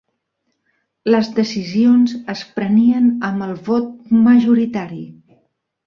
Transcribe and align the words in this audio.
Les 1.15 1.29
decisions 1.41 2.17
es 2.35 2.43
prenien 2.57 3.13
amb 3.31 3.49
el 3.51 3.55
vot 3.71 3.97
majoritari. 4.27 5.03